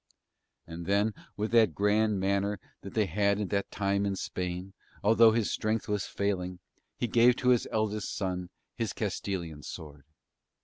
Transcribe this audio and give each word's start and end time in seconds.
And 0.65 0.87
then 0.87 1.13
with 1.37 1.51
that 1.51 1.75
grand 1.75 2.19
manner 2.19 2.59
that 2.81 2.95
they 2.95 3.05
had 3.05 3.39
at 3.39 3.51
that 3.51 3.69
time 3.69 4.03
in 4.03 4.15
Spain, 4.15 4.73
although 5.03 5.31
his 5.31 5.51
strength 5.51 5.87
was 5.87 6.07
failing, 6.07 6.57
he 6.97 7.05
gave 7.05 7.35
to 7.35 7.49
his 7.49 7.67
eldest 7.71 8.11
son 8.15 8.49
his 8.73 8.93
Castilian 8.93 9.61
sword. 9.61 10.05